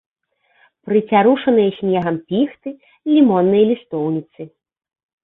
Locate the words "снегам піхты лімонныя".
1.79-3.63